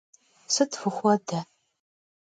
[0.53, 1.39] Sıt fıxuede?